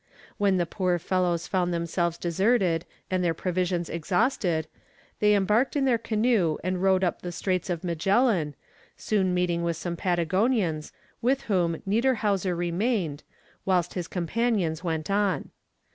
When 0.39 0.57
the 0.57 0.65
poor 0.65 0.97
fellows 0.97 1.45
found 1.45 1.71
themselves 1.71 2.17
deserted 2.17 2.85
and 3.11 3.23
their 3.23 3.35
provisions 3.35 3.87
exhausted, 3.87 4.65
they 5.19 5.35
embarked 5.35 5.75
in 5.75 5.85
their 5.85 5.99
canoe 5.99 6.57
and 6.63 6.81
rowed 6.81 7.03
up 7.03 7.21
the 7.21 7.31
Straits 7.31 7.69
of 7.69 7.83
Magellan, 7.83 8.55
soon 8.97 9.31
meeting 9.31 9.61
with 9.61 9.77
some 9.77 9.95
Patagonians, 9.95 10.91
with 11.21 11.41
whom 11.43 11.83
Niederhauser 11.87 12.57
remained, 12.57 13.21
whilst 13.63 13.93
his 13.93 14.07
companions 14.07 14.83
went 14.83 15.11
on. 15.11 15.51